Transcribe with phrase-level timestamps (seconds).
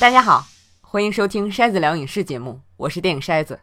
[0.00, 0.46] 大家好，
[0.80, 3.60] 欢迎收听筛子聊影视节目，我是电影筛子。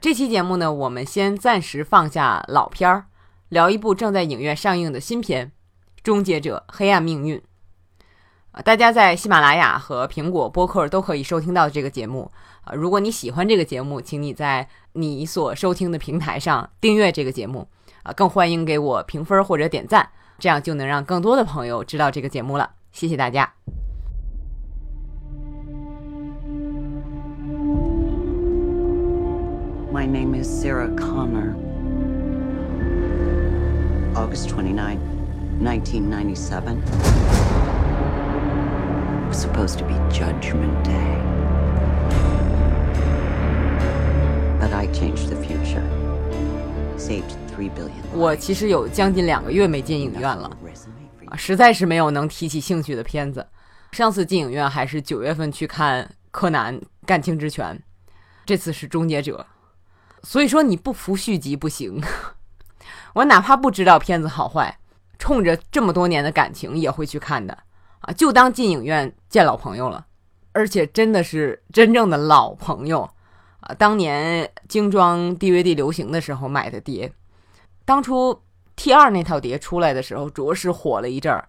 [0.00, 3.06] 这期节目呢，我们先暂时放下老片儿，
[3.48, 5.48] 聊一部正在影院上映的新片
[6.04, 7.36] 《终结者：黑暗命运》。
[8.62, 12.30] 大家在喜马拉雅和苹果播客都可以收听到这个节目。
[12.62, 17.66] 啊，如果你喜欢这个节目，请你在你所收听的平台上订阅这个节目。
[18.04, 22.70] 啊，更欢迎给我评分或者点赞，这样就能让更多的朋友知道这个节目了。
[22.92, 23.52] 谢谢大家。
[29.92, 31.56] My name is Sarah Connor.
[34.14, 35.00] August 29,
[35.60, 36.78] 1997.
[36.78, 36.84] It
[39.26, 41.18] was supposed to be Judgment Day.
[44.60, 45.82] But I changed the future.
[46.96, 47.90] Saved three billion.
[48.14, 50.56] 我其实有将近两个月没进影院了，
[51.26, 53.44] 啊，实在是没有能提起兴趣的片子。
[53.90, 57.74] 上次进影院还是九月份去看《柯南：干青之拳》，
[58.46, 59.44] 这次是《终结者》。
[60.22, 62.02] 所以说你不服续集不行，
[63.14, 64.78] 我哪怕不知道片子好坏，
[65.18, 67.56] 冲着这么多年的感情也会去看的
[68.00, 68.12] 啊！
[68.12, 70.06] 就当进影院见老朋友了，
[70.52, 73.08] 而且真的是真正的老朋友
[73.60, 73.74] 啊！
[73.78, 77.12] 当年精装 DVD 流行的时候买的碟，
[77.84, 78.42] 当初
[78.76, 81.48] T 二那套碟出来的时候，着实火了一阵儿，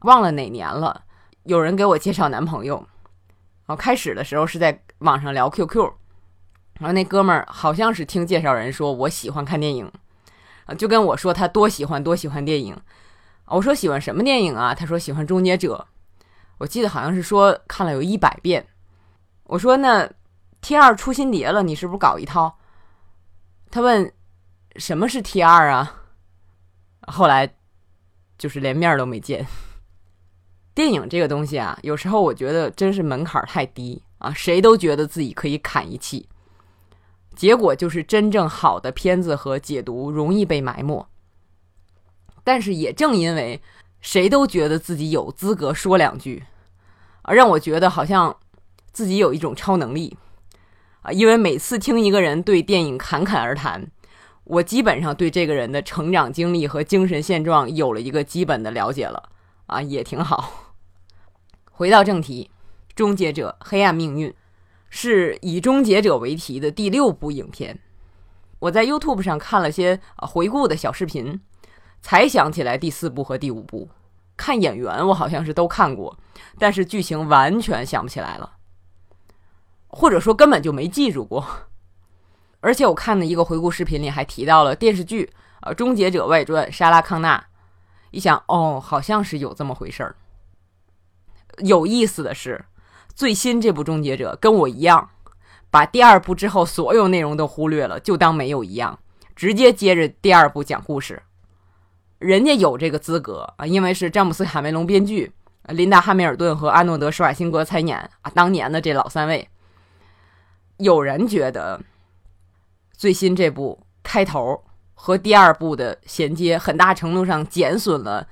[0.00, 1.04] 忘了哪年了。
[1.44, 2.86] 有人给我介绍男朋友，
[3.66, 5.92] 哦，开始的时候是在网上聊 QQ。
[6.78, 9.90] 然后那哥们儿好像是听介绍人说我喜欢看电影，
[10.66, 12.76] 啊，就跟我说他多喜欢多喜欢电影。
[13.46, 14.74] 我说喜欢什么电影啊？
[14.74, 15.86] 他说喜欢《终结者》。
[16.58, 18.66] 我记得好像是说看了有一百遍。
[19.44, 20.08] 我说那
[20.60, 22.58] T 二出新碟了，你是不是搞一套？
[23.70, 24.10] 他问
[24.76, 26.02] 什么是 T 二啊？
[27.08, 27.54] 后来
[28.38, 29.46] 就是连面都没见。
[30.72, 36.26] 电影这个东西啊，有时候我觉得真是门槛太低啊，谁都觉得自己可以砍一气。
[37.34, 41.06] 结果就是真正好的片子和解读容易被埋没，
[42.44, 43.60] 但是也正因为
[44.00, 46.44] 谁都觉得自己有资格说两句，
[47.22, 48.36] 啊，让我觉得好像
[48.92, 50.16] 自己有一种超能力，
[51.02, 53.90] 啊，因为每次听一个人对电影侃侃而谈，
[54.44, 59.30] 我基本上对这个人的成长经历和精神现状有了一个基本的了解了，
[59.66, 60.74] 啊，也挺好。
[61.70, 62.50] 回到正题，
[62.94, 64.30] 《终结者：黑暗命运》。
[64.94, 67.80] 是以终结者为题的第六部影片。
[68.58, 71.40] 我在 YouTube 上看了些回顾的小视频，
[72.02, 73.88] 才想起来第四部和第五部。
[74.36, 76.18] 看演员，我好像是都看过，
[76.58, 78.56] 但是剧情完全想不起来了，
[79.88, 81.42] 或者说根本就没记住过。
[82.60, 85.24] 而且我看的一个回顾视频里还提到了电视剧
[85.62, 87.42] 《呃终结者外传》莎拉康纳。
[88.10, 90.14] 一想，哦，好像是有这么回事儿。
[91.60, 92.66] 有意思的是。
[93.14, 95.10] 最新这部《终结者》跟我一样，
[95.70, 98.98] 把第二部之后所有内容都忽略了，就当没有一样，
[99.36, 101.22] 直接接着第二部讲故事。
[102.18, 105.32] 人家有这个资格啊，因为是詹姆斯·卡梅隆编剧，
[105.68, 109.48] 琳达·汉密尔顿和阿诺德·施瓦辛格参演啊，当年的这老三位。
[110.78, 111.80] 有人觉得
[112.96, 118.26] 最新这部开头和第二部的衔接，很大程度上减损了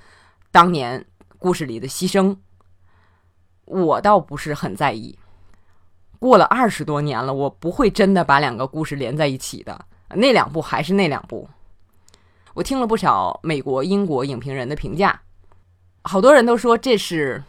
[0.50, 1.04] 当年
[1.38, 2.36] 故事里的牺牲。
[3.70, 5.16] 我倒不是很在意，
[6.18, 9.86] 过了二十多年了，我不会真的把两个故事连在一起的。
[10.16, 11.48] 那两部还是那两部。
[12.54, 15.22] 我听了不少美国、英国影评人的评价，
[16.02, 17.44] 好多人都说这是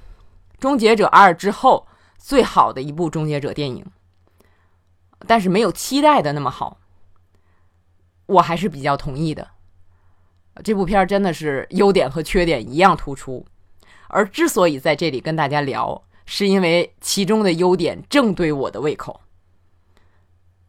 [0.62, 1.88] 《终结者二》之后
[2.20, 3.84] 最好的一部《终结者》电影，
[5.26, 6.78] 但是没有期待的那么好。
[8.28, 9.48] 我还是比较同意的。
[10.64, 13.44] 这部片真的是优点和缺点一样突出，
[14.08, 16.04] 而之所以在这里跟大家聊。
[16.34, 19.20] 是因为其中的优点正对我的胃口。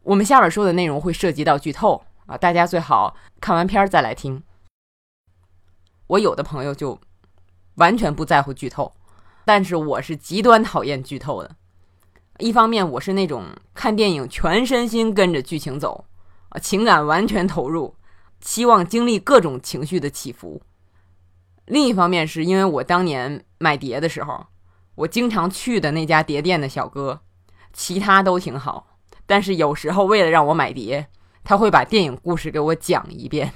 [0.01, 4.43] 我们下边说的内容会涉及到剧透啊，大家最好看完片儿再来听。
[6.07, 6.99] 我有的朋友就
[7.75, 8.91] 完全不在乎剧透，
[9.45, 11.55] 但是我是极端讨厌剧透的。
[12.39, 16.03] 一方面，我是那种看电影全身心跟着剧情走
[16.49, 17.95] 啊，情感完全投入，
[18.41, 20.59] 希望经历各种情绪的起伏；
[21.67, 24.47] 另一方面，是因为我当年买碟的时候。
[24.95, 27.21] 我经常去的那家碟店的小哥，
[27.73, 28.87] 其他都挺好，
[29.25, 31.07] 但是有时候为了让我买碟，
[31.43, 33.51] 他会把电影故事给我讲一遍。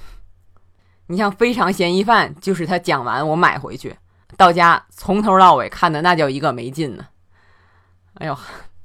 [1.07, 3.95] 你像《非常嫌疑犯》，就是他讲完我买回去，
[4.35, 7.05] 到家从头到尾看的那叫一个没劲呢。
[8.15, 8.35] 哎呦，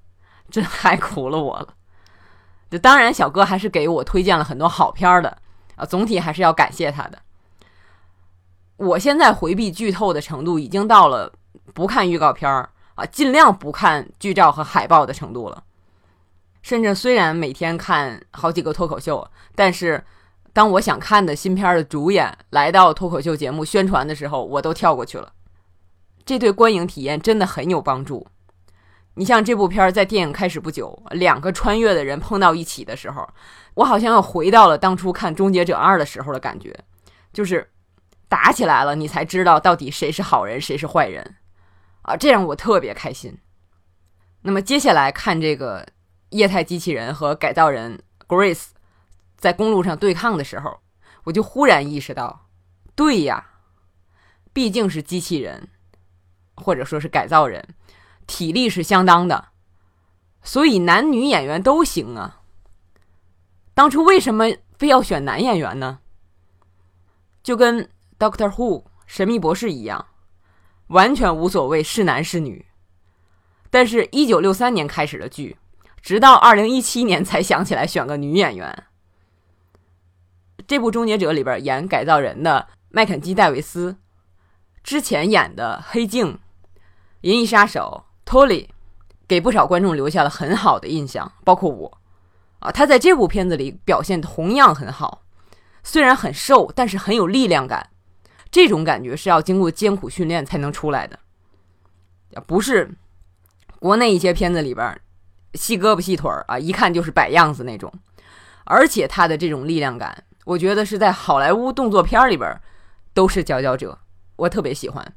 [0.50, 1.68] 真害苦了我了。
[2.70, 5.38] 这当然，小哥还是给我推荐了很多好片的
[5.76, 7.18] 啊，总体还是要感谢他的。
[8.76, 11.32] 我现在回避剧透的程度已经到了。
[11.72, 15.64] 不看预告片儿啊，尽量不看剧照和海报的程度了。
[16.62, 20.04] 甚至虽然每天看好几个脱口秀，但是
[20.52, 25.32] 当我想看的新片的主演来到脱口秀节目宣传的时候，我都跳过去了。
[26.24, 28.26] 这对观影体验真的很有帮助。
[29.14, 33.28] 你像这部片儿在电影开始不久，两个穿越的人碰到一起的时候，
[33.74, 36.74] 我好像又回到了当初看《终结者二》的时候的感觉，
[37.32, 37.68] 就是
[38.28, 41.34] 打起来了，你才知道到底谁是好人，谁是坏人，
[42.02, 43.38] 啊，这让我特别开心。
[44.42, 45.86] 那么接下来看这个。
[46.32, 48.68] 液态机器人和改造人 Grace
[49.36, 50.80] 在公路上对抗的时候，
[51.24, 52.48] 我就忽然意识到，
[52.94, 53.50] 对呀，
[54.50, 55.68] 毕竟是机器人，
[56.54, 57.74] 或者说是改造人，
[58.26, 59.48] 体力是相当的，
[60.42, 62.40] 所以男女演员都行啊。
[63.74, 64.46] 当初为什么
[64.78, 66.00] 非要选男演员呢？
[67.42, 70.06] 就跟 Doctor Who 神秘博士一样，
[70.92, 72.64] 完全无所谓是男是女。
[73.68, 75.58] 但是，一九六三年开始的剧。
[76.02, 78.84] 直到二零一七年才想起来选个女演员。
[80.66, 83.96] 这部《终结者》里边演改造人的麦肯基·戴维斯，
[84.82, 86.32] 之前演的《黑镜》
[87.20, 88.70] 《银翼杀手》托里，
[89.28, 91.98] 给不少观众留下了很好的印象，包括我。
[92.58, 95.22] 啊，他在这部片子里表现同样很好，
[95.84, 97.90] 虽然很瘦，但是很有力量感。
[98.52, 101.18] 这种感觉是要经过艰苦训练才能出来的，
[102.46, 102.88] 不是
[103.80, 105.00] 国内一些片子里边。
[105.54, 107.92] 细胳膊细腿啊，一看就是摆样子那种，
[108.64, 112.58] 而且他的这种力量感，我觉得是在好莱坞动作片里边
[113.12, 113.98] 都是佼佼者，
[114.36, 115.14] 我特别喜欢。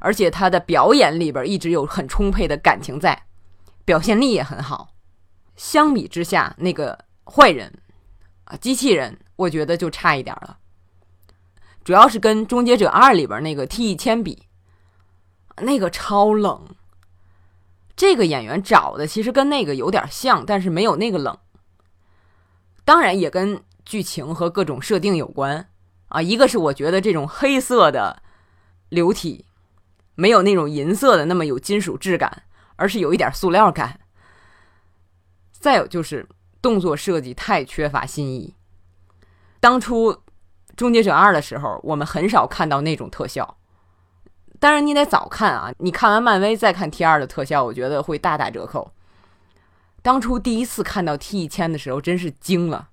[0.00, 3.26] 而且他的表演里边一直有很充沛的感情在，
[3.84, 4.88] 表现力也很好。
[5.54, 7.72] 相比之下，那个坏人
[8.44, 10.58] 啊，机器人，我觉得就差一点了。
[11.86, 14.42] 主要是跟《终结者二》里边那个 T 一千比，
[15.58, 16.66] 那个超冷。
[17.94, 21.38] 这个演员找的其实跟那个有点像，但是没有那个冷。
[22.84, 25.68] 当然也跟剧情和各种设定有关
[26.08, 26.20] 啊。
[26.20, 28.20] 一个是我觉得这种黑色的
[28.88, 29.44] 流体
[30.16, 32.42] 没有那种银色的那么有金属质感，
[32.74, 34.00] 而是有一点塑料感。
[35.52, 36.28] 再有就是
[36.60, 38.56] 动作设计太缺乏新意。
[39.60, 40.12] 当初
[40.76, 43.56] 《终结者二》的时候，我们很少看到那种特效。
[44.58, 45.72] 当然，你得早看啊！
[45.78, 48.92] 你看完漫威再看 T 二的特效，我觉得会大打折扣。
[50.02, 52.88] 当初第一次看到 T 一千的时候，真是惊了，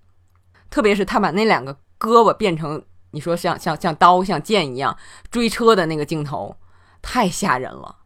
[0.70, 4.98] 特别是他把那两个胳膊变成你说像像像刀像剑一样
[5.30, 6.58] 追车的那个镜头，
[7.02, 7.98] 太吓人了。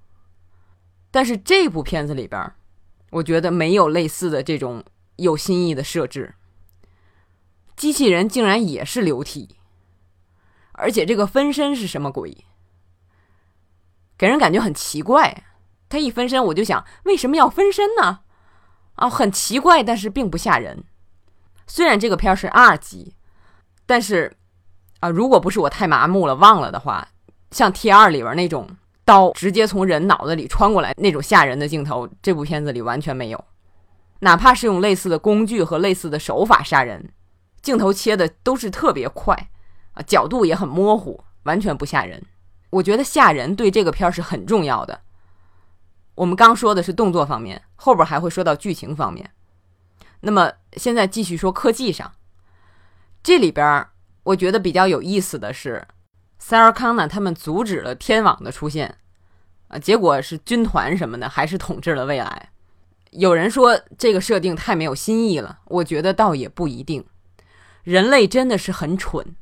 [1.10, 2.52] 但是这部片子里边，
[3.12, 4.84] 我觉得没有类似的这种
[5.16, 6.36] 有新意的设置，
[7.76, 9.57] 机器人竟然也是流体，
[10.78, 12.46] 而且这个分身是什么鬼？
[14.18, 15.44] 给人感觉很奇怪，
[15.90, 18.22] 他一分身，我就想为什么要分身呢？
[18.96, 20.84] 啊，很奇怪，但是并不吓人。
[21.68, 23.16] 虽然这个片儿是 R 级，
[23.86, 24.36] 但是
[25.02, 27.08] 啊，如果不是我太麻木了忘了的话，
[27.52, 28.68] 像 T 二里边那种
[29.06, 33.46] 刀直接从人脑子里穿过来那种吓人的镜头，这部片子里完全没有。
[34.20, 37.14] 哪怕是用类似的工具和类似的手法杀人，
[37.62, 39.50] 镜头切的都是特别快，
[39.98, 42.22] 啊，角度也很模糊，完全不吓人。
[42.70, 45.02] 我觉得吓人对这个片儿是很重要的。
[46.14, 49.32] 我们刚说的是动作方面，后边还会说到剧情方面。
[50.20, 52.14] 那么现在继续说科技上，
[53.24, 53.88] 这里边
[54.24, 55.88] 我觉得比较有意思的是，
[56.38, 58.98] 塞尔康呢他们阻止了天网的出现，
[59.70, 62.50] 啊，结果是军团什么的还是统治了未来。
[63.12, 67.06] 有人说这个设定太没有新意了，我觉得倒也不一定。
[67.84, 69.36] 人类真的是很蠢。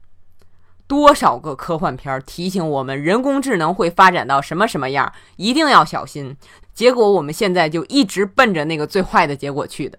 [0.88, 6.38] 多少个科幻片提醒我们人工智能会发展到什么什么样，一定要小心。
[6.74, 9.98] 结果我们现在就一直奔着那个最坏的结果去的，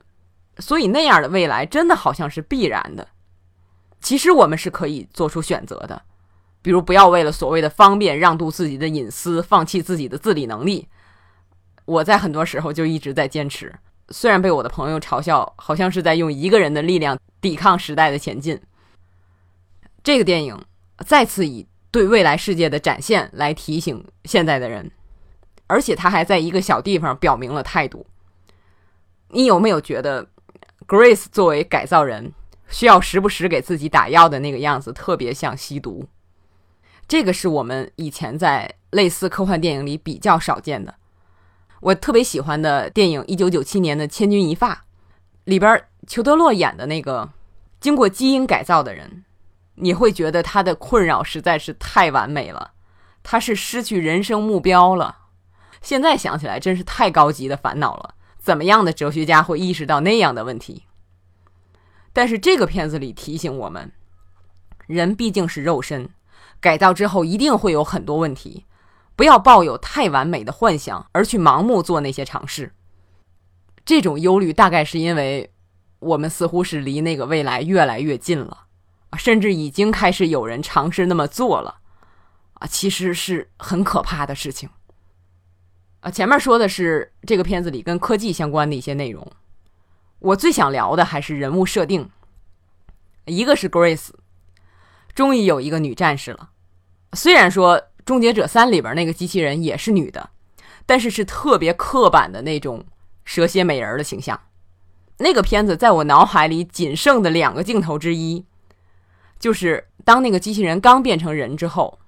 [0.58, 3.08] 所以那样的未来真的好像是必然的。
[4.00, 6.02] 其实我们是可以做出选择的，
[6.62, 10.86] 比如不要为了所谓的方便让渡自己的隐私，放弃自己的自理能力。
[11.84, 13.74] 我在很多时候就一直在坚持，
[14.10, 18.60] 虽然被我的朋友嘲笑，好像是在用一个人的力量抵抗时代的前进。
[20.04, 20.56] 这个电影。
[21.04, 24.90] 再次以对未来世界的展现来提醒现在的人，
[25.66, 28.06] 而且他还在一个小地方表明了态度。
[29.28, 30.28] 你有没有觉得
[30.86, 32.32] Grace 作为改造人，
[32.68, 36.06] 需要时不时给自己打药的那个样子，特别像吸毒？
[37.08, 40.94] 这个是我们以前在类似科幻电影里比较少见的。
[41.80, 44.74] 我特别喜欢的电影，一九九七年的《千钧一发》
[45.44, 47.30] 里边，裘德洛演的那个
[47.80, 49.24] 经过基因改造的人。
[49.76, 52.72] 你会觉得他的困扰实在是太完美了，
[53.22, 55.18] 他是失去人生目标了，
[55.80, 58.14] 现在想起来真是太高级的烦恼了。
[58.38, 60.84] 怎么样的哲学家会意识到那样的问题？
[62.12, 63.92] 但是这个片子里提醒我们，
[64.86, 66.08] 人毕竟是肉身，
[66.60, 68.64] 改造之后一定会有很多问题，
[69.16, 72.72] 不要抱有太完美的幻想而去盲目做那些尝试。
[73.84, 75.52] 这种忧虑大概是因为
[75.98, 78.65] 我们似乎是离那个未来越来越近了，
[79.16, 81.80] 甚至已经开始有人尝试那么做了，
[82.54, 84.68] 啊，其实是很可怕的事情。
[86.00, 89.26] 啊，前面说的是这个片子里跟科技相关的一些内容，
[90.18, 92.10] 我最想聊的还是人物设定。
[93.24, 94.10] 一个是 Grace，
[95.14, 96.50] 终于有一个女战士了。
[97.12, 100.30] 虽然说《终结者三》里边那个机器人也是女的，
[100.84, 102.84] 但是是特别刻板的那种
[103.24, 104.40] 蛇蝎美人的形象。
[105.18, 108.44] 那个片子在我脑海里仅剩的两个镜头之一，
[109.38, 111.98] 就是当那个机器人刚变成人之后，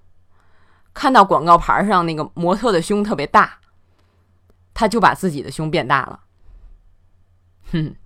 [0.93, 3.59] 看到广告牌上那个模特的胸特别大。
[4.75, 6.21] 他就把自己的胸变大了，
[7.73, 7.97] 哼。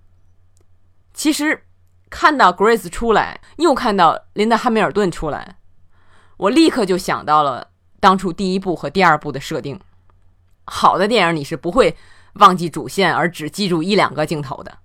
[1.13, 1.65] 其实
[2.09, 5.57] 看到 Grace 出来，又看到琳达·汉密尔顿出来，
[6.37, 9.79] 我立刻就想到了当初第一部和第二部的设定。
[10.65, 11.95] 好的电影你是不会
[12.33, 14.79] 忘记主线，而只记住一两个镜头的。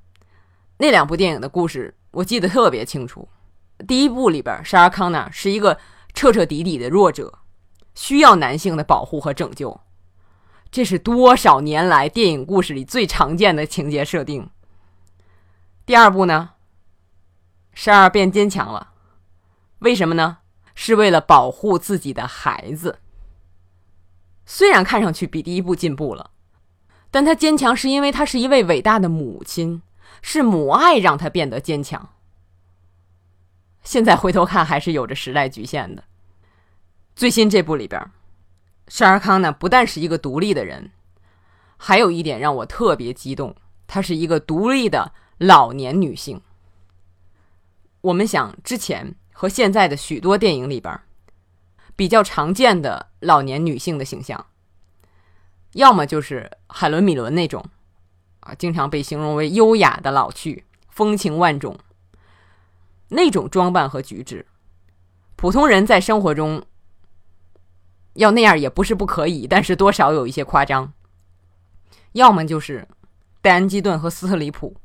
[0.76, 3.26] 那两部电影的故事我记得特别清楚。
[3.87, 5.78] 第一部里边，沙尔康纳是一个
[6.12, 7.38] 彻彻底底的弱者，
[7.94, 9.80] 需要男性的保护和拯救。
[10.70, 14.50] 这是多少年来电影故事里最常见的情节设定。
[15.87, 16.50] 第二部呢，
[17.73, 18.92] 沙尔变坚强了，
[19.78, 20.38] 为什么呢？
[20.75, 22.99] 是为了保护自己的孩子。
[24.44, 26.30] 虽然看上去比第一部进步了，
[27.11, 29.82] 但他坚强是因为他是一位伟大的母亲，
[30.20, 32.11] 是母爱让他变得坚强。
[33.88, 36.04] 现在回头看，还是有着时代局限的。
[37.16, 37.99] 最新这部里边。
[38.87, 40.90] 沙尔康呢，不但是一个独立的人，
[41.78, 46.42] 还有一点让我特别激动，她是一个独立的老年女性。
[48.02, 51.00] 我们想，之前和现在的许多电影里边，
[51.97, 54.49] 比较常见的老年女性的形象，
[55.73, 57.64] 要么就是海伦·米伦那种，
[58.40, 61.78] 啊，经常被形容为优雅的老去、风情万种，
[63.08, 64.46] 那种装扮和举止，
[65.36, 66.62] 普通人在生活中。
[68.14, 70.92] 要那样也不是不可以，但是多少有一些夸张。
[72.12, 72.88] 要么就是
[73.40, 74.76] 戴安·基顿和斯特里普，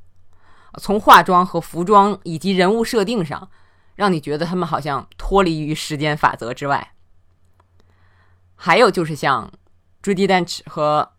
[0.79, 3.49] 从化妆和服装以及人物设定上，
[3.95, 6.93] 让你觉得他们好像脱离于时间法则之外。
[8.55, 9.51] 还有就是像
[10.01, 11.13] 朱迪·丹奇和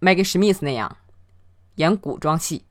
[0.00, 0.96] Maggie Smith 那样
[1.74, 2.64] 演古装戏。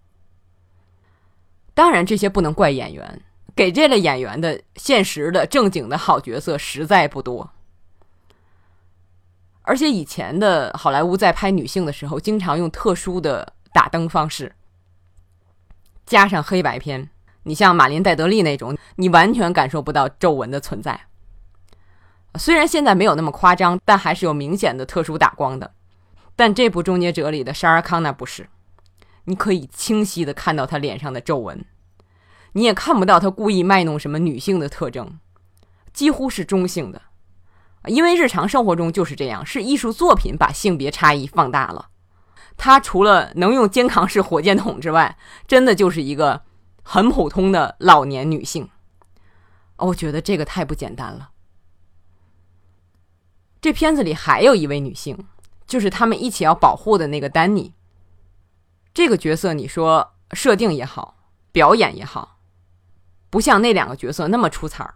[1.75, 3.21] 当然，这些不能怪演员，
[3.57, 7.49] 给这类演员的现实的正经的好角色实在不多。
[9.63, 14.55] 而且以前的好莱坞在拍女性的时候，经常用特殊的打灯方式，
[16.05, 17.09] 加上黑白片。
[17.43, 21.07] 你像马琳·戴德利那种，你完全感受不到皱纹的存在。
[22.35, 25.73] 虽然现在没有那么夸张，但还是有明显的特殊打光的。
[26.35, 28.47] 但这部《终结者》里的沙尔康纳不是，
[29.23, 31.65] 你可以清晰的看到他脸上的皱纹，
[32.53, 35.19] 你也看不到他故意卖弄什么女性的特征，
[35.93, 37.01] 几乎是中性的。
[37.85, 41.89] 因为日常生活中就是这样，是艺术作品把性别差异放大了。
[42.57, 46.41] 她除了能用肩扛式火箭筒之外，真的就是一个
[46.83, 48.69] 很普通的老年女性。
[49.77, 51.29] 我觉得这个太不简单了。
[53.61, 55.27] 这片子里还有一位女性，
[55.67, 57.73] 就是他们一起要保护的那个丹尼。
[58.93, 61.17] 这个角色，你说设定也好，
[61.51, 62.36] 表演也好，
[63.29, 64.95] 不像那两个角色那么出彩儿。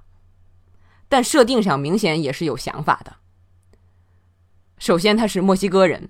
[1.08, 3.18] 但设定上明显也是有想法的。
[4.78, 6.10] 首先，他是墨西哥人，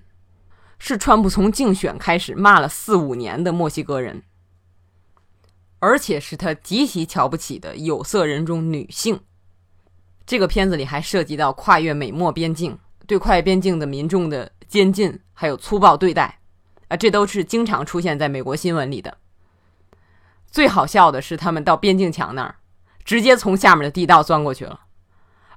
[0.78, 4.22] 是川普从竞选开始骂了四五年的墨西哥人，
[5.80, 9.20] 而且是他极其瞧不起的有色人种女性。
[10.24, 16.38] 这个片子里还涉及到跨越美墨边境，对跨越边境的民众的监禁还有粗暴对待，
[16.86, 19.18] 啊，这都是经常出现在美国新闻里的。
[20.52, 22.56] 最好笑的是，他们到边境墙那儿，
[23.04, 24.82] 直接从下面的地道钻过去了。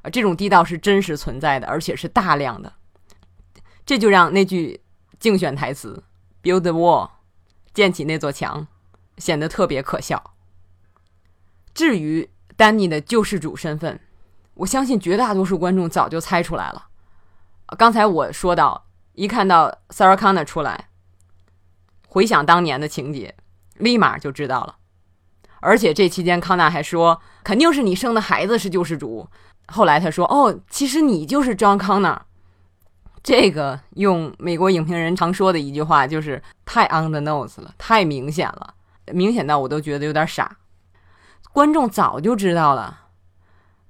[0.02, 2.74] 而这种地道是真实存在的，而且是大量的，
[3.86, 4.82] 这就让那句
[5.20, 6.04] 竞选台词
[6.42, 7.10] “build the wall”，
[7.74, 8.68] 建起那座墙，
[9.18, 10.36] 显得特别可笑。
[11.74, 14.00] 至于丹尼的救世主身份，
[14.54, 16.88] 我相信绝大多数观众早就猜出来了。
[17.78, 20.88] 刚才我说到，一看到 Sarah Connor 出来，
[22.08, 23.36] 回想当年的情节，
[23.74, 24.78] 立马就知道了。
[25.66, 29.28] 而且这期间，康纳还说：“肯定是你生的孩子是救世主。”
[29.68, 32.20] 后来他说：“哦，其实你就是 John Connor。”
[33.24, 38.76] 这个用美国影评人常说的一句话就是太 on the nose 了，太明显了，
[39.12, 40.58] 明显到我都觉得有点傻。
[41.52, 43.08] 观众早就知道了，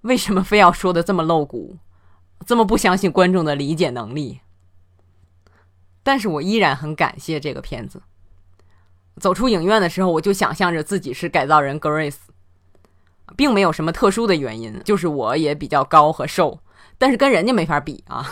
[0.01, 1.77] 为什么非要说的这么露骨，
[2.45, 4.39] 这么不相信观众的理解能力？
[6.03, 8.01] 但是我依然很感谢这个片子。
[9.19, 12.17] 走出影院的时候，我就想象着自己是改造人 Grace，
[13.37, 16.59] 并没有什么特殊的原因，就是我也比较高和瘦，
[16.97, 18.25] 但是跟人家没法比啊。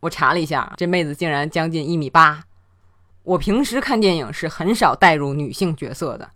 [0.00, 2.44] 我查了一下，这妹子竟然将近一米八。
[3.22, 6.30] 我平时看电影是很少带入女性角色的，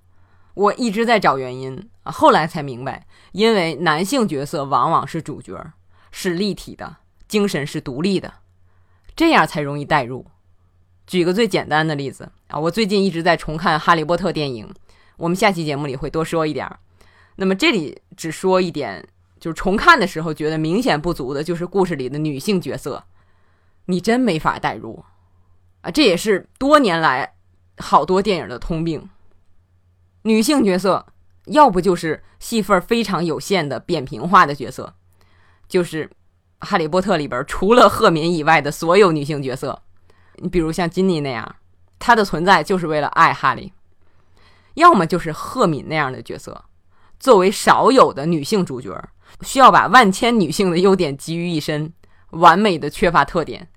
[0.54, 5.54] 我一直在找原因，后来才明白，因为男性角色往往是主角，
[6.10, 8.32] 是立体的，精神是独立的，
[9.14, 10.24] 这样才容易带入。
[11.08, 14.72] 举个最简单的例子啊，我最近一直在重看《哈利波特》电影，
[15.16, 16.78] 我们下期节目里会多说一点儿。
[17.36, 19.08] 那么这里只说一点，
[19.40, 23.02] 就是重看的时候觉得明显不足的，就是故事里的女性角色。
[23.86, 25.02] 你真没法代入
[25.80, 25.90] 啊！
[25.90, 27.32] 这也是多年来
[27.78, 29.08] 好多电影的通病。
[30.22, 31.06] 女性角色
[31.46, 34.92] 要不就是戏份非常有限的扁平化的角色，
[35.66, 36.06] 就是
[36.58, 39.80] 《哈利波特》里边除了赫敏以外的所有女性角色。
[40.40, 41.56] 你比如像金妮那样，
[41.98, 43.72] 她的存在就是为了爱哈利；
[44.74, 46.64] 要么就是赫敏那样的角色，
[47.18, 49.08] 作为少有的女性主角，
[49.42, 51.92] 需要把万千女性的优点集于一身，
[52.30, 53.68] 完美的缺乏特点。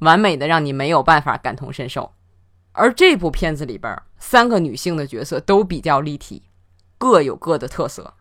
[0.00, 2.10] 完美的让你没有办法感同身受，
[2.72, 6.44] 而这部片子里边三个女性的角色都比较立体，
[6.96, 8.14] 各有各的特色。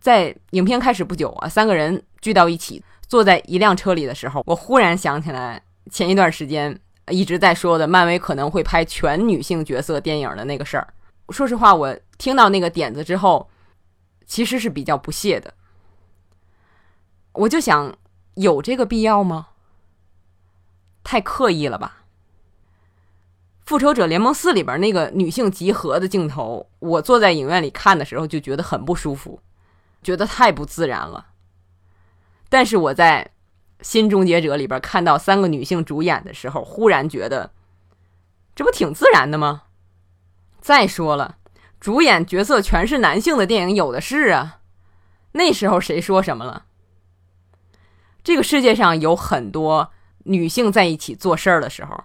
[0.00, 6.76] 在影片开始不久啊，三个人聚到一起，坐在一辆车里的时候，我忽然想起来前一段时间
[7.08, 10.92] 一直在说的漫威可能会拍全女性角色电影的那个事儿。
[11.30, 13.48] 说实话，我听到那个点子之后，
[14.26, 15.54] 其实是比较不屑的。
[17.32, 17.96] 我就想，
[18.34, 19.48] 有这个必要吗？
[21.04, 22.04] 太刻意了吧！
[23.68, 29.40] 《复仇者联盟四》里边那个女性集合的镜头，我坐在影院里看的时候就觉得很不舒服，
[30.02, 31.26] 觉得太不自然了。
[32.48, 33.28] 但是我在
[33.80, 37.52] 《新终结者》里边看到三个女性主演的时候，忽然觉得
[38.54, 39.64] 这不挺自然的吗？
[40.60, 41.38] 再说了，
[41.78, 44.60] 主演角色全是男性的电影有的是啊，
[45.32, 46.64] 那时候谁说什么了？
[48.24, 49.92] 这个世界上有很多。
[50.28, 52.02] 女性在一起做事儿的时候，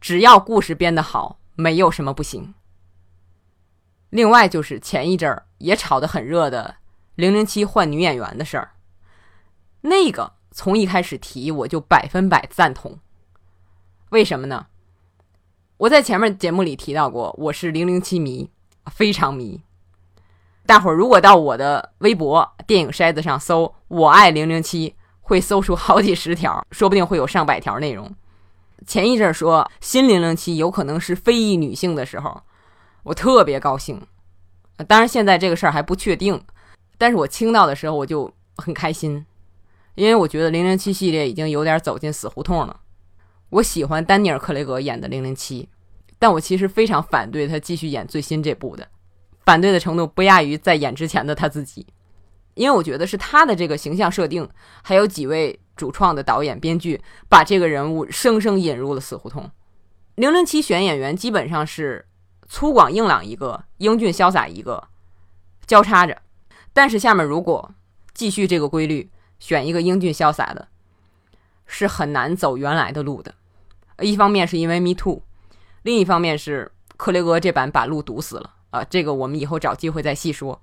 [0.00, 2.52] 只要故事编得好，没有什么不行。
[4.10, 6.74] 另外就是前一阵儿也炒得很热的
[7.14, 8.72] 《零零七》换女演员的事儿，
[9.82, 12.98] 那个从一开始提我就百分百赞同。
[14.10, 14.68] 为什么呢？
[15.76, 18.48] 我在前面节目里提到过，我是零零七迷，
[18.86, 19.60] 非常迷。
[20.64, 24.94] 大伙儿如果到我的微博电影筛子上搜“我爱零零七”。
[25.26, 28.14] 会搜出好几十条，说不定会有上百条内容。
[28.86, 32.42] 前一阵说新零零七有可能是非裔女性的时候，
[33.04, 34.06] 我特别高兴。
[34.86, 36.44] 当然现在这个事儿还不确定，
[36.98, 39.24] 但是我听到的时候我就很开心，
[39.94, 42.80] 因为我觉得零零七系列已经有点走进死胡同了。
[43.50, 45.68] 我喜欢丹尼尔·克雷格演的零零七，
[46.18, 48.88] 但我其实非常反对他继续演最新这部的，
[49.44, 51.86] 反对的程度不亚于在演之前的他自己。
[52.54, 54.48] 因为我觉得是他的这个形象设定，
[54.82, 59.50] 还有几位主创的导演、编剧，把这个人物生生引入了死胡同。
[60.14, 62.06] 零零七选演员基本上是
[62.48, 64.88] 粗犷硬朗一个，英俊潇洒一个，
[65.66, 66.16] 交叉着。
[66.72, 67.72] 但是下面如果
[68.12, 70.68] 继续这个规律，选一个英俊潇洒的，
[71.66, 73.34] 是很难走原来的路的。
[74.00, 75.22] 一方面是因为 Me Too，
[75.82, 78.84] 另一方面是克雷格这版把路堵死了啊。
[78.84, 80.60] 这个我们以后找机会再细说。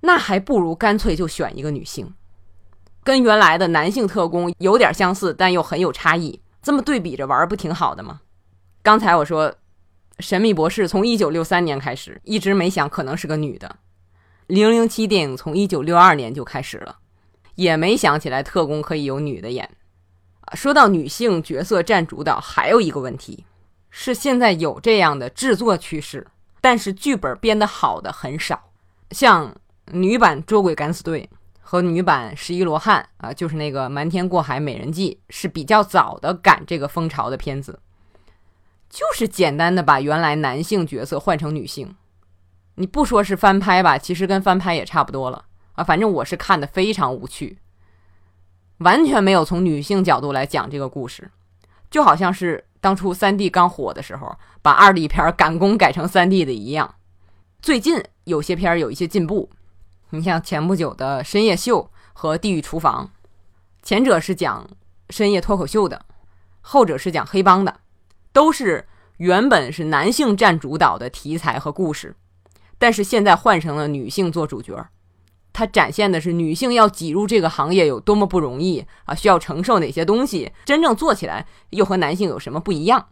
[0.00, 2.14] 那还不如干脆就选一个女性，
[3.02, 6.40] 跟原来的男性特工有点相似，但又很有差异。
[6.62, 8.20] 这么对比着玩，不挺好的吗？
[8.82, 9.50] 刚才我说，
[10.20, 13.68] 《神秘博士》从一九六三年开始，一直没想可能是个女的；
[14.46, 16.98] 《零零七》电影从一九六二年就开始了，
[17.56, 19.68] 也没想起来特工可以有女的演。
[20.54, 23.44] 说到女性角色占主导，还有一个问题
[23.90, 26.26] 是，现在有这样的制作趋势，
[26.60, 28.70] 但是剧本编得好的很少，
[29.10, 29.54] 像。
[29.92, 37.78] 女版《捉鬼敢死队》和女版《十一罗汉》啊，就是那个《瞒天过海：美人计》，是比较早的赶这个风潮的片子。
[38.90, 41.94] 就是简单的把原来男性角色换成女性，
[42.74, 45.44] 你不说是翻拍吧，其实跟翻拍也差不多了
[45.76, 45.84] 啊。
[45.84, 47.58] 反正我是看的非常无趣，
[48.78, 51.30] 完全没有从女性角度来讲这个故事，
[51.90, 56.96] 就好像是当初三 D 刚火的时候，把二 D 片赶工改成三 D 的一样。
[57.62, 59.50] 最近有些片有一些进步。
[60.10, 63.10] 你像前不久的《深夜秀》和《地狱厨房》，
[63.82, 64.68] 前者是讲
[65.10, 66.04] 深夜脱口秀的，
[66.60, 67.80] 后者是讲黑帮的，
[68.32, 68.86] 都是
[69.16, 72.14] 原本是男性占主导的题材和故事，
[72.78, 74.86] 但是现在换成了女性做主角。
[75.56, 83.08] 它展现的是女性要挤入这个行业有多么不容易啊，需要承受哪些东西，真正做起来又和男性有什么不一样？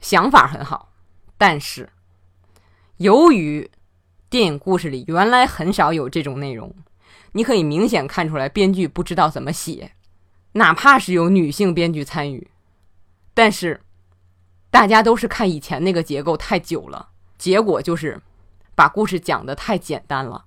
[0.00, 0.94] 想法很好，
[1.36, 1.90] 但是
[2.96, 3.70] 由于
[4.30, 6.74] 电影故事里原来很少有这种内容，
[7.32, 9.92] 你可以明显看出来编剧不知道怎么写，
[10.52, 12.48] 哪怕是有女性编剧参与，
[13.34, 13.82] 但是
[14.70, 18.18] 大家都是看以前那个结构太久了，结果就是
[18.74, 20.46] 把故事讲得太简单了。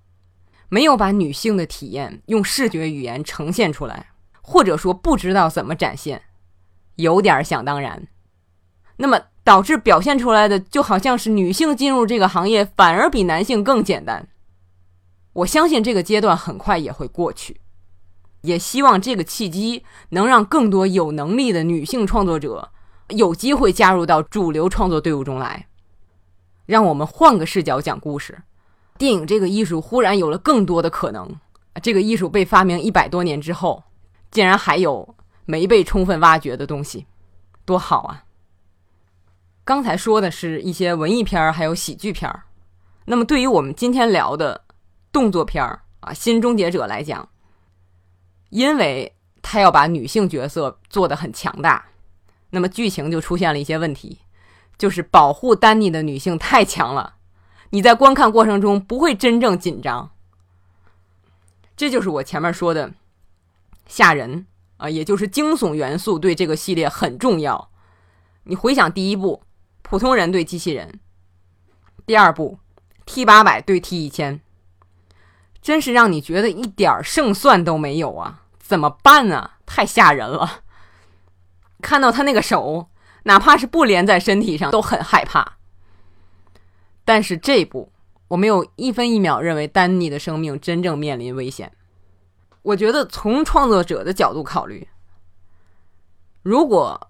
[0.74, 4.08] 没有把女性的体验用视觉语言呈现出来，
[4.42, 6.22] 或者说不知道怎么展现，
[6.96, 8.08] 有点想当然。
[8.96, 14.30] 那么导致表现出来的就好像是女性进入这个行业反而比男性更简单。
[15.34, 17.60] 我相信这个阶段很快也会过去，
[18.44, 22.72] 也希望这个契机能让更多有能力的女性创作者
[23.10, 25.68] 有机会加入到主流创作队伍中来，
[26.66, 28.44] 让我们换个视角讲故事。
[29.02, 31.28] 电影这个艺术忽然有了更多的可能，
[31.82, 33.84] 这个艺术被发明一百多年之后，
[34.30, 37.08] 竟然还有没被充分挖掘的东西，
[37.66, 38.26] 多好啊！
[39.64, 42.44] 刚才说的是一些文艺片儿，还有喜剧片儿。
[43.06, 44.66] 那么对于我们今天聊的
[45.12, 47.28] 动作片儿啊，《新终结者》来讲，
[48.52, 51.84] 因为他要把女性角色做得很强大，
[52.52, 54.20] 那么剧情就出现了一些问题，
[54.78, 57.16] 就是保护丹尼的女性太强了。
[57.72, 60.12] 你在观看过程中不会真正紧张，
[61.76, 62.94] 这就是我前面说的
[63.88, 64.46] 吓人
[64.78, 67.70] 啊，也就是惊悚元素对这个系列很重要。
[68.44, 69.44] 你回想第一部
[69.82, 71.00] 普通人对机器人，
[72.06, 72.60] 第二部
[73.06, 74.42] T 八百对 T 一千，
[75.62, 78.44] 真是让你觉得一点胜算都没有啊！
[78.60, 79.52] 怎么办呢？
[79.66, 80.64] 太吓人了，
[81.82, 82.90] 看到他那个手，
[83.24, 85.58] 哪怕是不连在身体上都很害怕。
[87.12, 87.92] 但是这一部
[88.30, 91.70] 我没有一分一秒认为丹尼的生命真正面临危险。
[92.62, 94.88] 我觉得从创作者的角度考虑，
[96.42, 97.10] 如果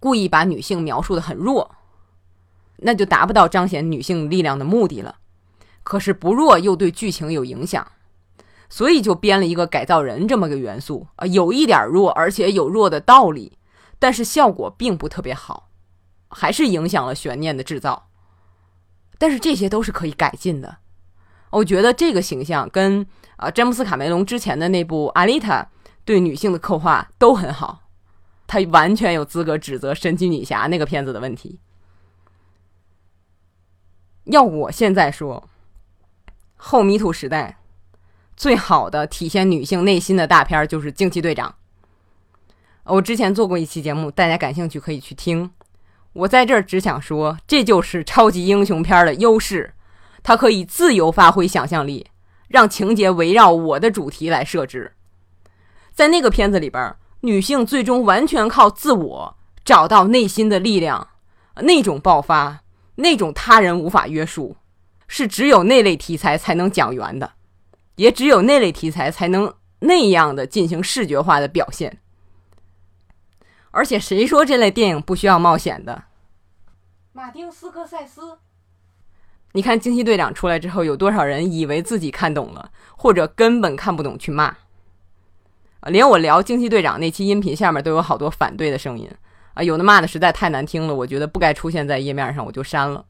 [0.00, 1.74] 故意把女性描述的很弱，
[2.76, 5.16] 那就达不到彰显女性力量的目的了。
[5.82, 7.86] 可是不弱又对剧情有影响，
[8.70, 13.58] 所以就编了一个改造人这么个元素啊，有一点弱，而且有弱的道理，
[13.98, 15.68] 但是效果并不特别好，
[16.28, 18.08] 还是影响了悬念的制造。
[19.18, 20.76] 但是这些都是可以改进的，
[21.50, 25.62] 我觉得这个形象跟啊詹姆斯卡梅隆之前的那部《阿丽塔》
[26.04, 27.82] 对女性的刻画都很好，
[28.46, 31.60] 他完全有资格指责神奇女侠那个片子的问题。
[34.24, 35.48] 要我现在说，
[36.56, 37.58] 后迷途时代
[38.36, 41.50] 最好的体现女性内心的大片就是《惊奇队长》。
[42.84, 45.50] 我之前做过一期节目，大家感兴趣可以去听。
[46.14, 49.74] 我在这儿只想说，这就是超级英雄片的优势，
[50.22, 52.06] 它可以自由发挥想象力，
[52.48, 54.92] 让情节围绕我的主题来设置。
[55.92, 61.08] 在那个片子里边，女性最终完全靠自我找到内心的力量，
[61.56, 62.60] 那种爆发，
[62.96, 64.56] 那种他人无法约束，
[65.08, 67.32] 是只有那类题材才能讲圆的，
[67.96, 71.98] 也只有那类题材才能那样的进行视觉化的表现。
[73.74, 76.04] 而且谁说这类电影不需要冒险的？
[77.12, 78.38] 马丁斯科塞斯，
[79.50, 84.44] 你看《惊奇队长》出来之后，有多少人以为自己看懂了，或者根本看不懂去骂？
[85.80, 89.10] 啊，连我聊《惊奇队长》那期音频下面都有好多反对的声音
[89.54, 93.04] 啊，有的骂的实在太难听了，我觉得不该出现在页面上，我就删了。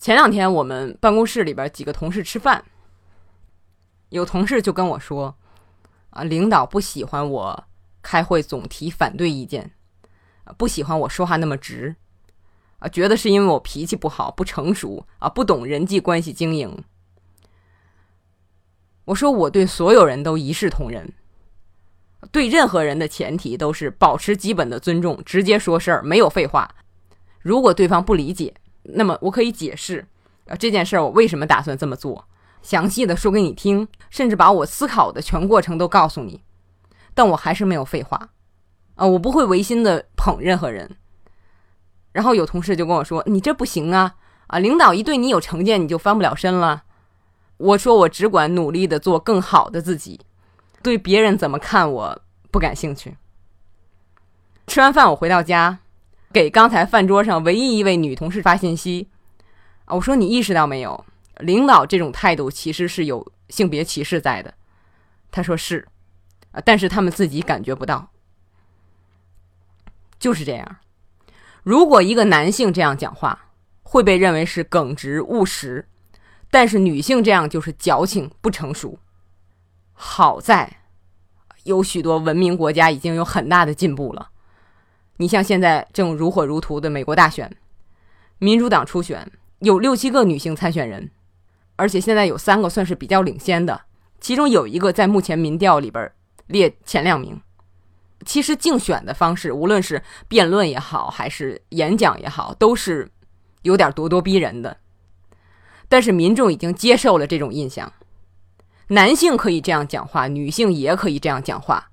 [0.00, 2.64] 前两天我们办公室里边几个同事吃饭，
[4.08, 5.36] 有同事就跟我说，
[6.10, 7.64] 啊，领导不喜欢我。
[8.04, 9.72] 开会总提反对意见，
[10.58, 11.96] 不喜欢我说话那么直，
[12.78, 16.84] 啊，觉得是因为我脾气不好、不成熟啊，不懂人际关系经营。
[19.06, 21.12] 我说我对所有人都一视同仁，
[22.30, 26.74] 对任何人的前提都是保持基本的尊重，直接说事儿，没有废话。
[27.40, 30.06] 如果对方不理解，那么我可以解释，
[30.46, 32.26] 啊，这件事儿我为什么打算这么做，
[32.62, 36.42] 详细的说给你听，甚至把我思考的全过程都告诉你。
[37.14, 38.30] 但我还是没有废话，
[38.96, 40.96] 啊，我不会违心的捧任何人。
[42.12, 44.16] 然后有同事就跟我说：“你这不行啊，
[44.48, 46.84] 啊，领导一对你有成见，你就翻不了身了。”
[47.56, 50.20] 我说：“我只管努力的做更好的自己，
[50.82, 53.16] 对别人怎么看我不感兴趣。”
[54.66, 55.78] 吃完饭我回到家，
[56.32, 59.08] 给刚才饭桌上唯一一位女同事发信息，
[59.84, 61.04] 啊，我说：“你意识到没有，
[61.38, 64.54] 领导这种态度其实是有性别歧视在的。”
[65.30, 65.86] 他说：“是。”
[66.64, 68.10] 但是他们自己感觉不到，
[70.18, 70.76] 就是这样。
[71.62, 73.46] 如果一个男性这样讲话，
[73.82, 75.86] 会被认为是耿直务实；
[76.50, 78.98] 但是女性这样就是矫情不成熟。
[79.92, 80.80] 好在
[81.62, 84.30] 有许多文明国家已经有很大的进步了。
[85.16, 87.56] 你像现在正如火如荼的美国大选，
[88.38, 91.10] 民主党初选有六七个女性参选人，
[91.76, 93.82] 而且现在有三个算是比较领先的，
[94.20, 96.12] 其中有一个在目前民调里边
[96.46, 97.40] 列前两名。
[98.24, 103.10] 其实竞选的方式，无论是辩论也好，还是演讲也好，都是
[103.62, 104.76] 有点咄咄逼人的。
[105.88, 107.92] 但是民众已经接受了这种印象，
[108.88, 111.90] 男性可以这样讲话，女性也可以这样讲话。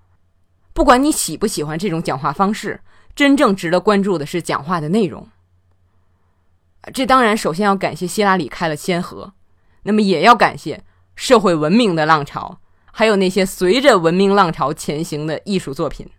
[0.73, 2.79] 不管你喜不喜欢这种讲话方式，
[3.13, 5.27] 真正值得关注的是讲话的内容。
[6.93, 9.33] 这当然首先要感谢希拉里开了先河，
[9.83, 10.81] 那么也要感谢
[11.15, 12.59] 社会文明的浪潮，
[12.91, 16.09] 还有那些随着文明浪潮前行的艺术作品。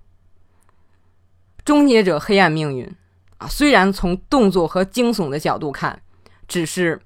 [1.64, 2.92] 终结者黑暗命运，
[3.38, 6.02] 啊，虽然从动作和惊悚的角度看，
[6.48, 7.00] 只是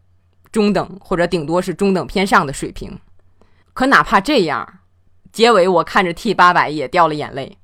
[0.51, 2.99] 中等或者顶多是中等偏上的水平，
[3.75, 4.79] 可哪怕这样，
[5.31, 7.59] 结尾我看着 T 八百也掉了眼泪。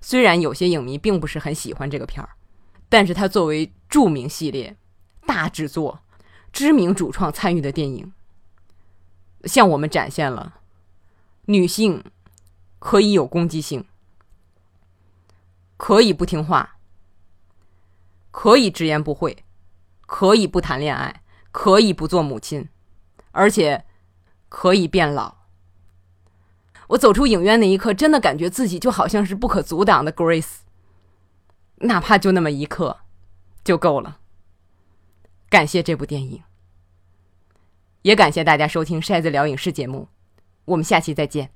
[0.00, 2.30] 虽然有些影迷并不是很喜欢这个片儿，
[2.88, 4.74] 但是它作为著名系列、
[5.26, 6.00] 大制作、
[6.50, 8.12] 知名主创参与的电影，
[9.44, 10.57] 向我们展现了
[11.48, 12.04] 女性
[12.78, 13.86] 可以有攻击性。
[15.78, 16.76] 可以不听话，
[18.30, 19.44] 可以直言不讳，
[20.06, 22.68] 可以不谈恋爱，可以不做母亲，
[23.30, 23.86] 而且
[24.48, 25.36] 可以变老。
[26.88, 30.58] 我走出影院那一刻，真的感觉自己就好像是不可阻挡的 Grace，
[31.76, 32.98] 哪怕就那么一刻，
[33.62, 34.18] 就够了。
[35.48, 36.42] 感谢这部电影，
[38.02, 40.08] 也感谢大家收听《筛子聊影视》节目，
[40.68, 41.50] 我们下期再见。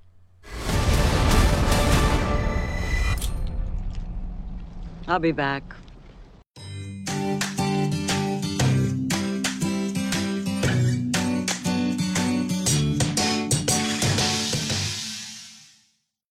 [5.06, 5.62] I'll be back.